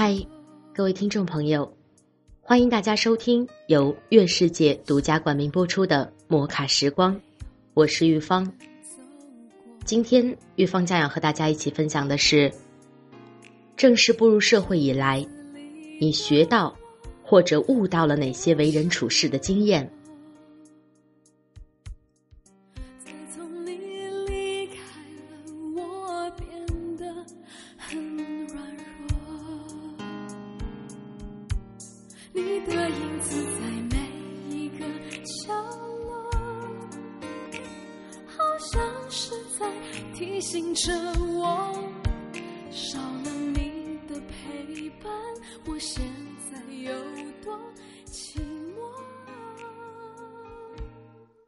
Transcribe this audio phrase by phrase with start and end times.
[0.00, 0.16] 嗨，
[0.72, 1.68] 各位听众朋友，
[2.40, 7.12] 欢迎大家收听由月世界独家冠名播出的《摩卡时光》，
[7.74, 8.48] 我是玉芳。
[9.84, 12.48] 今天玉芳将要和大家一起分享的是：
[13.76, 15.26] 正式步入社会以来，
[16.00, 16.72] 你学到
[17.24, 19.92] 或者悟到了哪些为人处事的经验？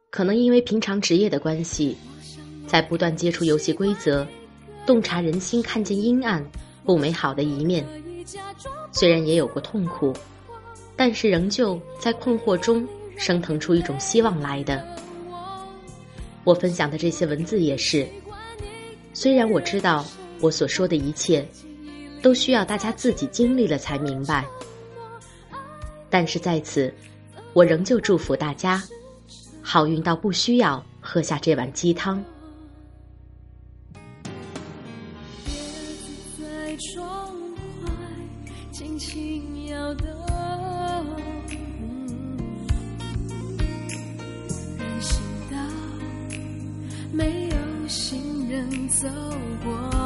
[0.09, 1.97] 可能因为平常职业的关系，
[2.67, 4.27] 在不断接触游戏规则、
[4.85, 6.45] 洞察人心、看见阴暗、
[6.83, 7.85] 不美好的一面，
[8.91, 10.13] 虽然也有过痛苦，
[10.95, 12.85] 但是仍旧在困惑中
[13.17, 14.85] 升腾出一种希望来的。
[16.43, 18.05] 我分享的这些文字也是，
[19.13, 20.05] 虽然我知道
[20.41, 21.47] 我所说的一切
[22.21, 24.45] 都需要大家自己经历了才明白，
[26.09, 26.93] 但是在此，
[27.53, 28.81] 我仍旧祝福大家。
[29.61, 32.23] 好运到不需要喝下这碗鸡汤。
[47.13, 49.07] 没有行人走
[49.63, 50.00] 过。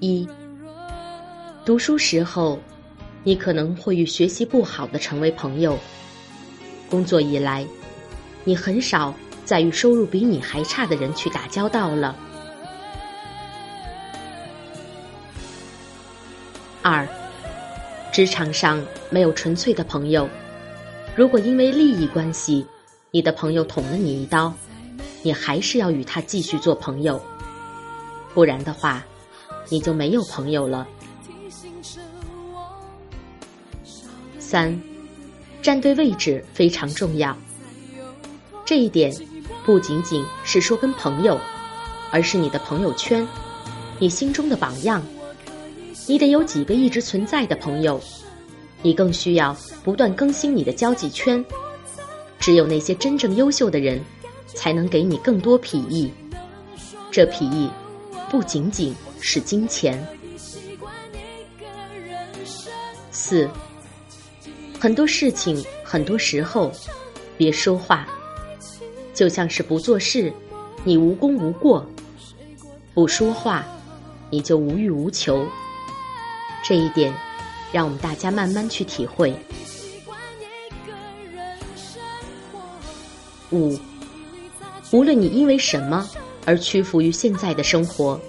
[0.00, 0.26] 一，
[1.66, 2.58] 读书时候，
[3.22, 5.74] 你可能会与学习不好的成为朋友；
[6.88, 7.66] 工作以来，
[8.44, 9.14] 你很少
[9.44, 12.16] 再与收入比你还差的人去打交道了。
[18.12, 20.28] 职场上没有纯粹的朋友，
[21.14, 22.66] 如果因为利益关系，
[23.10, 24.52] 你的朋友捅了你一刀，
[25.22, 27.20] 你还是要与他继续做朋友，
[28.34, 29.04] 不然的话。
[29.72, 30.84] 你就没有朋友了。
[34.40, 34.80] 三，
[35.62, 37.36] 站对位置非常重要。
[38.64, 39.14] 这一点
[39.64, 41.38] 不仅仅是说跟朋友，
[42.10, 43.24] 而是你的朋友圈，
[44.00, 45.00] 你心中的榜样。
[46.10, 48.00] 你得有几个一直存在的朋友，
[48.82, 51.44] 你更需要不断更新你的交际圈。
[52.40, 54.00] 只有那些真正优秀的人，
[54.48, 56.10] 才能给你更多裨益。
[57.12, 57.70] 这裨益
[58.28, 58.92] 不仅仅。
[59.22, 60.02] 是金钱。
[63.12, 63.48] 四，
[64.80, 66.72] 很多事情，很多时候，
[67.36, 68.08] 别说话，
[69.12, 70.32] 就像是不做事，
[70.84, 71.84] 你无功无过；
[72.94, 73.64] 不说话，
[74.30, 75.46] 你就无欲无求。
[76.62, 77.12] 这一点，
[77.72, 79.34] 让我们大家慢慢去体会。
[83.50, 83.78] 五，
[84.92, 86.08] 无论你因为什么
[86.44, 88.20] 而屈服于现在的生活。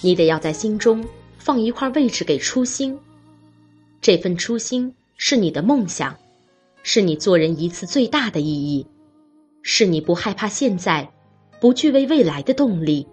[0.00, 1.04] 你得要在心中
[1.38, 2.98] 放一块位置给初心，
[4.00, 6.16] 这份初心是你的梦想，
[6.84, 8.86] 是你做人一次最大的意义，
[9.62, 11.10] 是你不害怕现在，
[11.60, 13.06] 不惧畏未来的动力，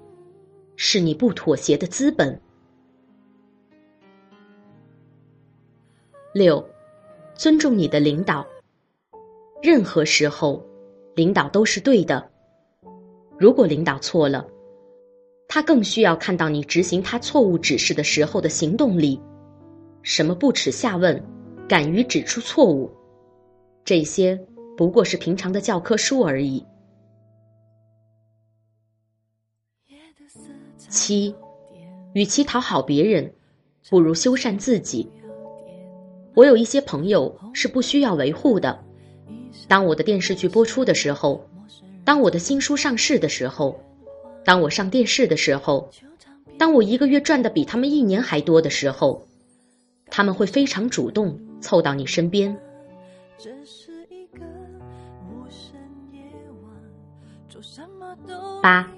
[0.75, 2.39] 是你不妥协的资本。
[6.35, 6.61] 六，
[7.33, 8.45] 尊重你的领导，
[9.63, 10.61] 任何时候，
[11.15, 12.29] 领导都是对的。
[13.39, 14.45] 如果领导错了。
[15.47, 19.17] 他更需要看到你执行他错误指示的时候的行动力，
[20.01, 21.23] 什么不耻下问，
[21.69, 22.91] 敢于指出错误，
[23.85, 24.37] 这些
[24.75, 26.65] 不过是平常的教科书而已。
[30.89, 31.33] 七，
[32.13, 33.33] 与其讨好别人，
[33.89, 35.09] 不如修缮自己。
[36.35, 38.77] 我有一些朋友是不需要维护的。
[39.67, 41.47] 当我的电视剧播出的时候，
[42.03, 43.79] 当我的新书上市的时候，
[44.43, 45.89] 当我上电视的时候，
[46.57, 49.25] 当我一个月赚的比他们一年还多的时候，
[50.07, 52.55] 他们会非常主动凑到你身边。
[58.61, 58.91] 八，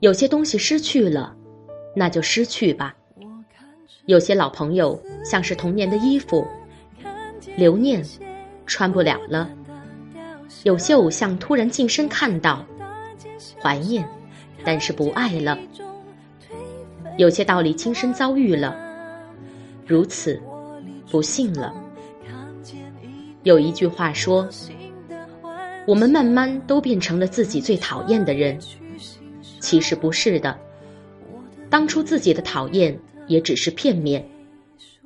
[0.00, 1.34] 有些东西失去了，
[1.96, 2.94] 那就失去吧。
[4.06, 6.46] 有些老朋友像是童年的衣服，
[7.56, 8.04] 留念，
[8.66, 9.48] 穿不了了。
[10.62, 12.64] 有些偶像突然近身看到，
[13.62, 14.06] 怀念，
[14.62, 15.58] 但是不爱了。
[17.16, 18.76] 有些道理亲身遭遇了，
[19.86, 20.38] 如此，
[21.10, 21.72] 不幸了。
[23.42, 24.46] 有一句话说
[25.86, 28.58] ：“我们慢慢都变成了自己最讨厌的人。”
[29.60, 30.58] 其实不是的，
[31.70, 34.24] 当初自己的讨厌也只是片面，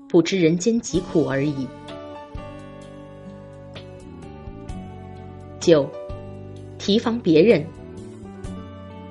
[0.08, 1.66] 不知人间疾苦而已。
[5.60, 5.88] 九，
[6.78, 7.64] 提防别人。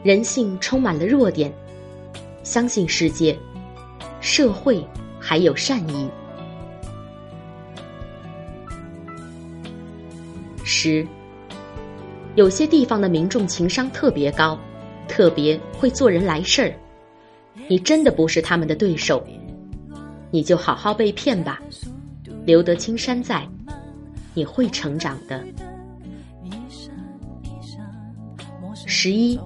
[0.04, 1.54] 人性充满了弱点，
[2.44, 3.38] 相信世界、
[4.22, 4.86] 社会
[5.20, 6.10] 还有善意。
[10.64, 11.06] 十，
[12.36, 14.58] 有些地方的民众情商特别高，
[15.08, 16.74] 特别会做人来事儿。
[17.68, 19.26] 你真的不是他们的对手，
[20.32, 21.62] 你就好好被骗吧，
[22.46, 23.48] 留得青山在，
[24.34, 25.44] 你会成长的。
[28.86, 29.40] 十一，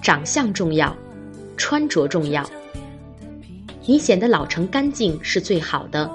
[0.00, 0.94] 长相重要，
[1.56, 2.44] 穿着重要。
[3.86, 6.10] 你显得老成干净是最好的。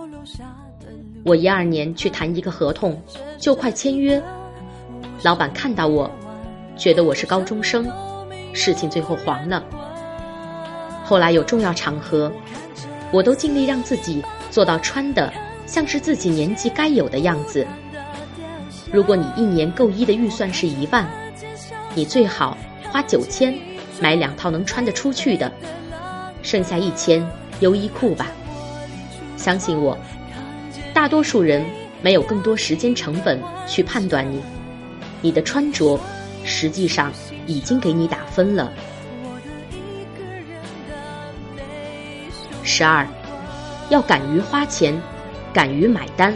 [1.26, 3.00] 我一二年去谈一个合同，
[3.38, 4.22] 就快签约，
[5.22, 6.10] 老板看到我，
[6.78, 7.86] 觉得我是高中生，
[8.54, 9.64] 事情最后黄了。
[11.10, 12.32] 后来有重要场合，
[13.12, 15.34] 我都尽力让自己做到穿的
[15.66, 17.66] 像是自己年纪该有的样子。
[18.94, 21.10] 如果你一年购衣的预算是一万。
[21.96, 22.56] 你最好
[22.92, 23.58] 花九千
[24.00, 25.52] 买两套能穿得出去的，
[26.44, 27.28] 剩下一千
[27.62, 28.28] 优衣库吧。
[29.36, 29.98] 相信我，
[30.94, 31.66] 大多数人
[32.04, 34.40] 没有更多时间成本去判断你，
[35.24, 36.00] 你的穿着
[36.46, 37.12] 实际上
[37.48, 38.72] 已经给你打分了。
[42.80, 43.06] 十二，
[43.90, 44.98] 要敢于花钱，
[45.52, 46.34] 敢于买单，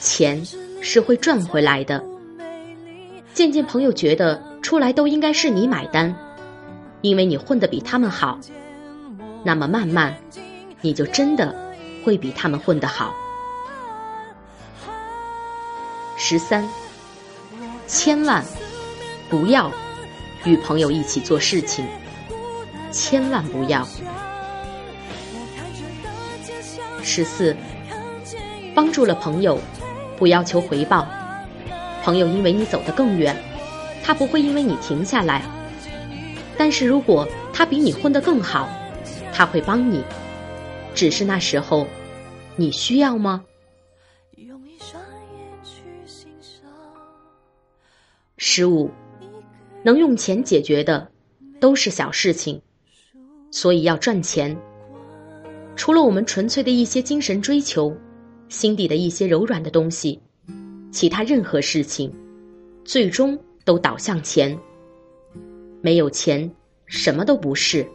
[0.00, 0.44] 钱
[0.82, 2.04] 是会赚回来的。
[3.34, 6.12] 渐渐，朋友觉得出来都应该是你买单，
[7.02, 8.36] 因为你混得比他们好。
[9.44, 10.12] 那么慢慢，
[10.80, 11.54] 你就真的
[12.04, 13.14] 会比他们混得好。
[16.16, 16.68] 十三，
[17.86, 18.44] 千万
[19.30, 19.70] 不要
[20.44, 21.86] 与朋友一起做事情，
[22.90, 23.86] 千万不要。
[27.08, 27.56] 十四，
[28.74, 29.58] 帮助了朋友，
[30.18, 31.08] 不要求回报。
[32.04, 33.34] 朋友因为你走得更远，
[34.04, 35.42] 他不会因为你停下来。
[36.58, 38.68] 但是如果他比你混得更好，
[39.32, 40.04] 他会帮你。
[40.94, 41.86] 只是那时候，
[42.56, 43.42] 你需要吗？
[48.36, 48.90] 十五，
[49.82, 51.10] 能用钱解决的
[51.58, 52.60] 都是小事情，
[53.50, 54.56] 所以要赚钱。
[55.78, 57.96] 除了我们纯粹的一些精神追求，
[58.48, 60.20] 心底的一些柔软的东西。
[60.90, 62.12] 其他任何事情，
[62.84, 64.58] 最终都导向钱。
[65.80, 66.50] 没有钱，
[66.86, 67.86] 什么都不是。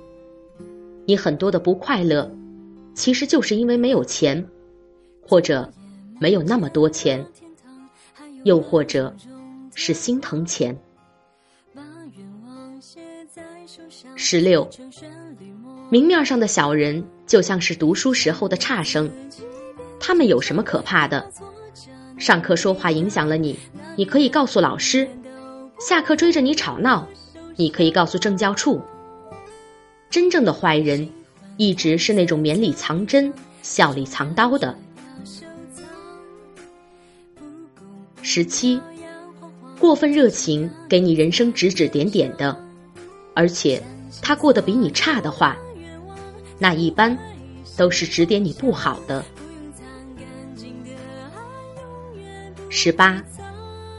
[1.06, 2.32] 你很多的不快乐，
[2.96, 4.48] 其实就是因为没有钱，
[5.22, 5.70] 或者
[6.22, 7.24] 没有那么多钱，
[8.46, 9.14] 又或者
[9.76, 10.76] 是心疼钱。
[14.16, 14.70] 十六，
[15.90, 19.10] 明面上的小人就像是读书时候的差生，
[20.00, 21.32] 他们有什么可怕的？
[22.18, 23.58] 上课说话影响了你，
[23.96, 25.06] 你可以告诉老师；
[25.80, 27.08] 下课追着你吵闹，
[27.56, 28.82] 你可以告诉政教处。
[30.10, 31.10] 真正的坏人，
[31.58, 34.78] 一直是那种绵里藏针、笑里藏刀的。
[38.22, 38.80] 十七，
[39.80, 42.56] 过分热情给你人生指指点点的，
[43.34, 43.82] 而且
[44.22, 45.58] 他过得比你差的话，
[46.60, 47.18] 那一般
[47.76, 49.24] 都是指点你不好的。
[52.70, 53.22] 十八，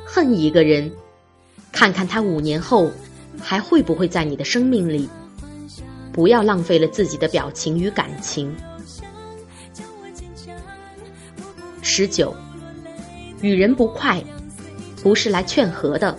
[0.05, 0.91] 恨一个人，
[1.71, 2.91] 看看他五年后
[3.41, 5.09] 还会不会在你的生命里。
[6.13, 8.55] 不要浪费了自己的表情与感情。
[11.83, 12.35] 十九，
[13.41, 14.23] 与人不快，
[15.03, 16.17] 不是来劝和的，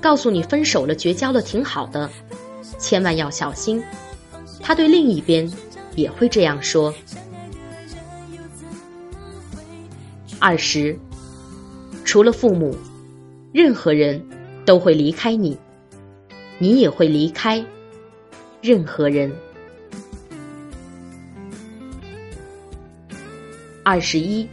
[0.00, 2.10] 告诉你分手了、绝交了挺好的，
[2.78, 3.82] 千万要小心，
[4.68, 5.50] 他对另一边
[5.96, 6.94] 也会这样说。
[10.38, 10.94] 二十，
[12.04, 12.76] 除了父母，
[13.50, 14.22] 任何人
[14.66, 15.56] 都会离开你，
[16.58, 17.64] 你也会离开
[18.60, 19.32] 任何人。
[23.82, 24.46] 二十一，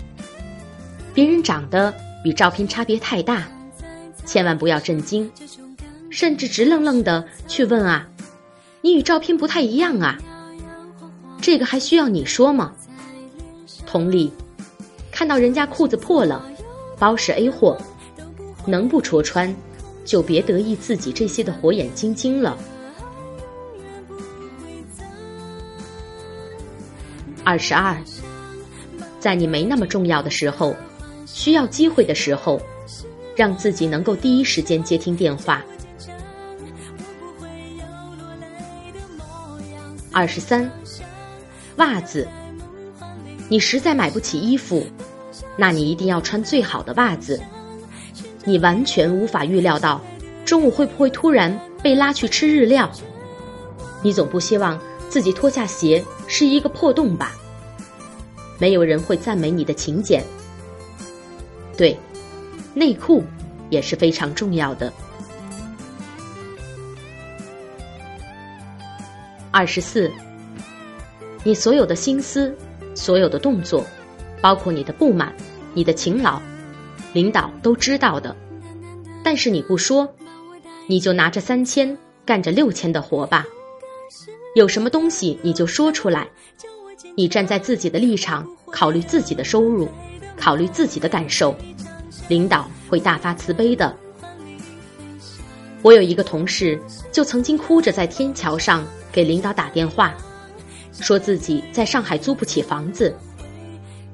[1.14, 1.94] 别人长得
[2.24, 3.46] 与照片差别太大，
[4.24, 5.30] 千万不要震惊，
[6.10, 8.08] 甚至直愣愣的去问啊，
[8.86, 10.16] 你与照片不太一样啊，
[11.42, 12.72] 这个还需要你说吗？
[13.88, 14.32] 同理，
[15.12, 16.48] 看到人家裤子破了，
[17.00, 17.76] 包是 A 货，
[18.68, 19.52] 能不戳穿，
[20.06, 22.56] 就别得意自己这些的火眼金睛了。
[27.44, 27.98] 二十二。
[29.20, 30.76] 在你没那么重要的时候，
[31.26, 32.62] 需要机会的时候，
[33.36, 35.66] 让自己能够第一时间接听电话。
[40.16, 40.72] 二十三，
[41.76, 42.26] 袜子，
[43.50, 44.88] 你实在买不起衣服，
[45.58, 47.38] 那你一定要穿最好的袜子。
[48.46, 50.00] 你完全无法预料到
[50.46, 52.90] 中午会不会突然被拉去吃日料，
[54.02, 54.80] 你总不希望
[55.10, 57.34] 自己脱下鞋是一个破洞吧？
[58.58, 60.24] 没有人会赞美你的勤俭。
[61.76, 62.00] 对，
[62.74, 63.22] 内裤
[63.70, 64.94] 也是非常重要的。
[69.56, 70.12] 二十四，
[71.46, 72.54] 你所有的心思、
[72.94, 73.86] 所有的动作，
[74.42, 75.34] 包括你的不满、
[75.74, 76.42] 你的勤劳，
[77.14, 78.36] 领导都知道的。
[79.24, 80.14] 但是你不说，
[80.88, 83.46] 你就拿着三千干着六千的活吧。
[84.56, 86.28] 有什么东西你就说出来。
[87.16, 89.88] 你站在自己的立场，考虑自己的收入，
[90.36, 91.56] 考虑自己的感受，
[92.28, 93.96] 领导会大发慈悲的。
[95.82, 96.78] 我有一个同事，
[97.10, 98.86] 就曾经哭着在天桥上
[99.16, 100.14] 给领导打电话，
[100.92, 103.16] 说自己在上海租不起房子。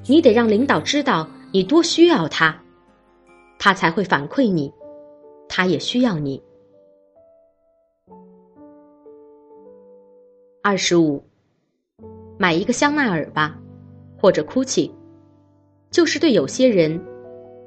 [0.06, 2.56] 你得让领导知道你多需要他，
[3.58, 4.72] 他才会反馈你，
[5.48, 6.40] 他也需要你。
[10.62, 11.20] 二十五。
[12.38, 13.58] 买一个香奈儿吧，
[14.16, 14.90] 或者 GUCCI，
[15.90, 17.00] 就是对有些人，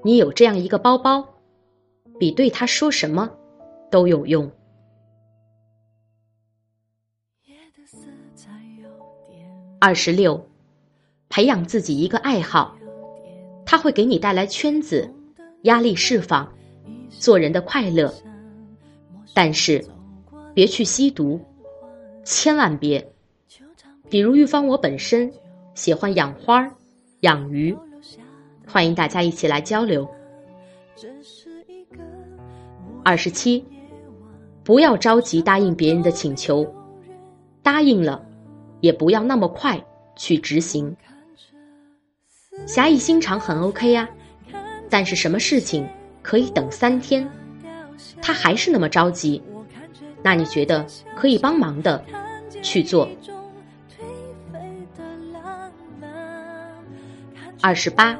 [0.03, 1.27] 你有这样一个包包，
[2.17, 3.29] 比对他说什么
[3.91, 4.49] 都有用。
[9.85, 10.43] 二十六，
[11.29, 12.75] 培养自己一个爱好，
[13.67, 15.07] 它会给你带来圈子、
[15.61, 16.51] 压力释放、
[17.07, 18.11] 做人的快乐。
[19.31, 19.85] 但是，
[20.55, 21.39] 别去吸毒，
[22.23, 23.07] 千万别。
[24.09, 25.31] 比如玉芳，我本身
[25.75, 26.67] 喜欢养花、
[27.19, 27.77] 养鱼，
[28.67, 30.09] 欢迎大家一起来交流。
[33.03, 33.63] 二十七，
[34.63, 36.65] 不要着急答应别人的请求，
[37.61, 38.24] 答应了，
[38.81, 39.83] 也不要那么快
[40.15, 40.95] 去执行。
[42.65, 44.09] 侠义心肠很 OK 呀，
[44.89, 45.87] 但是什么事情
[46.21, 47.29] 可以等三天，
[48.21, 49.41] 他还是那么着急，
[50.23, 52.03] 那你觉得可以帮忙的
[52.61, 53.09] 去做。
[57.61, 58.17] 二十八，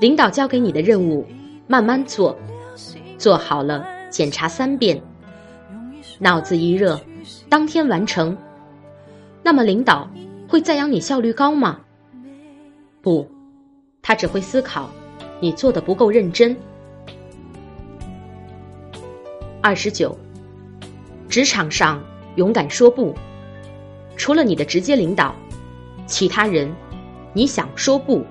[0.00, 1.26] 领导交给你的任务，
[1.66, 2.36] 慢慢做，
[3.16, 5.00] 做好了检查三遍，
[6.18, 7.00] 脑子一热，
[7.48, 8.36] 当天完成。
[9.42, 10.08] 那么领导
[10.48, 11.80] 会赞扬你效率高吗？
[13.00, 13.28] 不，
[14.00, 14.90] 他只会思考
[15.40, 16.56] 你做的不够认真。
[19.60, 20.16] 二十九，
[21.28, 22.02] 职场上
[22.36, 23.14] 勇敢说不，
[24.16, 25.34] 除了你的直接领导，
[26.06, 26.72] 其他人。
[27.34, 28.22] 你想说不，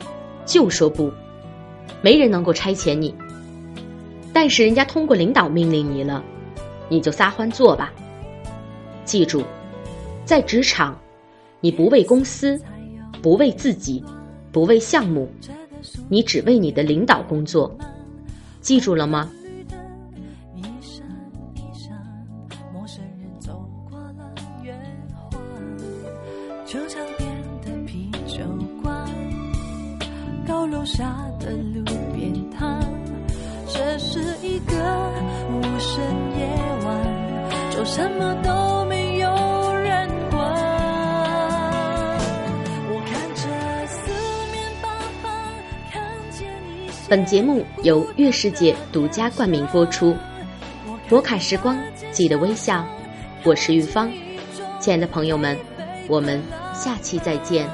[0.46, 1.12] 就说不，
[2.03, 3.15] 没人能够差遣你。
[4.32, 6.24] 但是人家通过领导命令你了，
[6.88, 7.91] 你就撒欢做吧。
[9.03, 9.44] 记住，
[10.32, 10.98] 在职场，
[11.60, 12.58] 你不为公司，
[13.22, 14.02] 不为自己，
[14.50, 15.28] 不为项目，
[16.08, 17.70] 你只为你的领导工作。
[18.62, 19.30] 记住了吗？
[30.48, 31.84] 高楼下的路
[32.16, 32.80] 边摊，
[33.68, 34.74] 这是一个
[35.50, 36.02] 无声
[36.38, 36.48] 夜
[36.86, 38.81] 晚，做什么都
[47.12, 50.15] 本节目由月世界独家冠名播出，
[51.10, 51.77] 摩卡时光，
[52.13, 52.88] 记得微笑。
[53.44, 54.10] 我是玉芳，
[54.80, 55.58] 亲爱的朋友们，
[56.08, 56.41] 我们
[56.74, 57.68] 下期再见。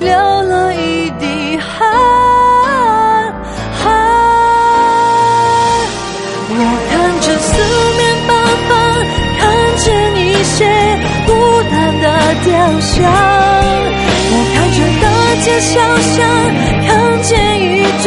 [0.00, 0.10] 流
[0.42, 1.88] 了一滴汗。
[3.72, 3.82] 汗。
[6.50, 6.54] 我
[6.90, 7.50] 看着四
[7.96, 8.30] 面八
[8.68, 8.70] 方，
[9.38, 9.40] 看
[9.76, 9.86] 见
[10.16, 10.56] 一些
[11.26, 11.28] 孤
[11.70, 12.06] 单的
[12.44, 12.48] 雕
[12.80, 12.96] 像。
[14.30, 15.06] 我看着大
[15.42, 16.16] 街小巷，
[16.86, 16.88] 看
[17.22, 17.64] 见一
[18.02, 18.06] 种